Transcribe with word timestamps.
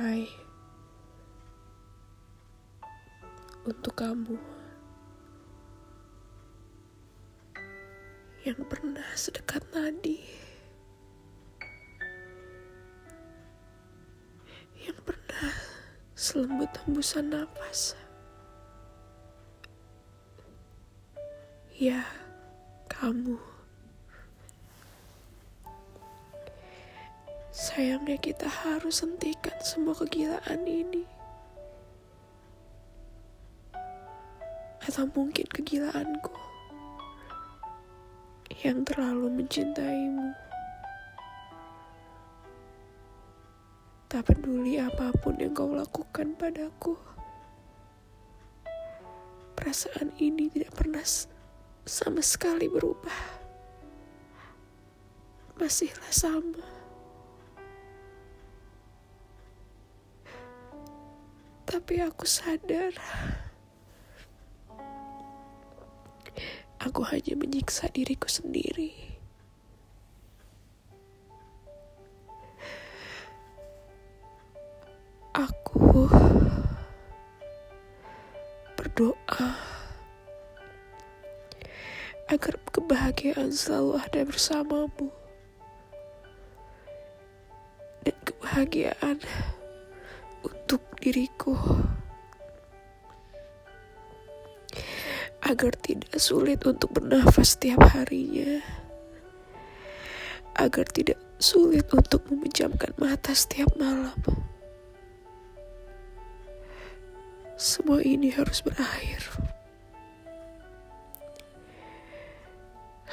Hai. 0.00 0.24
Untuk 3.68 4.00
kamu. 4.00 4.32
Yang 8.48 8.64
pernah 8.64 9.04
sedekat 9.12 9.60
nadi 9.76 10.24
Yang 14.80 15.04
pernah 15.04 15.52
selembut 16.16 16.72
hembusan 16.80 17.36
nafas. 17.36 17.92
Ya, 21.76 22.08
kamu 22.88 23.36
Sayangnya 27.60 28.16
kita 28.16 28.48
harus 28.48 29.04
hentikan 29.04 29.52
semua 29.60 29.92
kegilaan 29.92 30.64
ini. 30.64 31.04
Atau 34.80 35.04
mungkin 35.12 35.44
kegilaanku 35.44 36.32
yang 38.64 38.80
terlalu 38.88 39.44
mencintaimu. 39.44 40.32
Tak 44.08 44.32
peduli 44.32 44.80
apa 44.80 45.12
pun 45.20 45.36
yang 45.36 45.52
kau 45.52 45.76
lakukan 45.76 46.32
padaku. 46.40 46.96
Perasaan 49.52 50.16
ini 50.16 50.48
tidak 50.48 50.80
pernah 50.80 51.04
sama 51.84 52.24
sekali 52.24 52.72
berubah. 52.72 53.20
Masihlah 55.60 56.08
sama. 56.08 56.79
Tapi 61.70 62.02
aku 62.02 62.26
sadar. 62.26 62.90
Aku 66.82 67.06
hanya 67.06 67.38
menyiksa 67.38 67.86
diriku 67.94 68.26
sendiri. 68.26 68.90
Aku 75.30 76.10
berdoa 78.74 79.46
agar 82.26 82.54
kebahagiaan 82.74 83.54
selalu 83.54 84.02
ada 84.02 84.20
bersamamu. 84.26 85.14
Dan 88.02 88.16
kebahagiaan 88.26 89.22
untuk 90.44 90.82
diriku 91.00 91.56
agar 95.40 95.72
tidak 95.80 96.14
sulit 96.20 96.62
untuk 96.68 96.92
bernafas 96.94 97.56
setiap 97.56 97.80
harinya, 97.96 98.60
agar 100.60 100.86
tidak 100.92 101.18
sulit 101.40 101.88
untuk 101.90 102.22
memejamkan 102.28 102.92
mata 103.00 103.32
setiap 103.32 103.72
malam. 103.80 104.14
Semua 107.56 108.00
ini 108.00 108.32
harus 108.32 108.64
berakhir. 108.64 109.20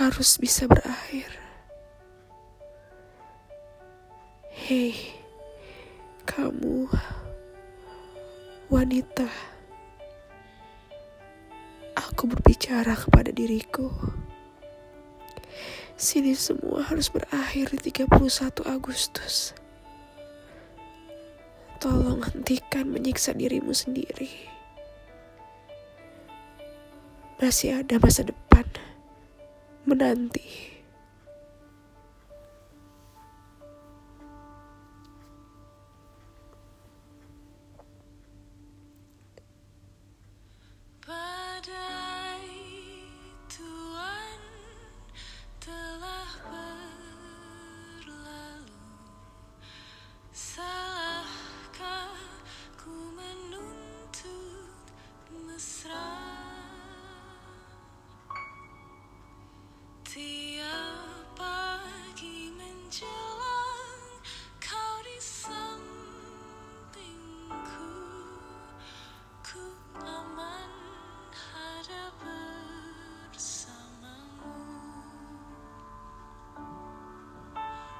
Harus 0.00 0.40
bisa 0.40 0.64
berakhir. 0.64 1.28
Hei 4.48 5.19
kamu 6.30 6.86
wanita. 8.70 9.26
Aku 11.98 12.30
berbicara 12.30 12.94
kepada 12.94 13.34
diriku. 13.34 13.90
Sini 15.98 16.38
semua 16.38 16.86
harus 16.86 17.10
berakhir 17.10 17.74
di 17.74 17.90
31 17.90 18.62
Agustus. 18.62 19.58
Tolong 21.82 22.22
hentikan 22.22 22.86
menyiksa 22.86 23.34
dirimu 23.34 23.74
sendiri. 23.74 24.30
Masih 27.42 27.82
ada 27.82 27.98
masa 27.98 28.22
depan 28.22 28.70
menanti. 29.82 30.69
da 41.66 41.99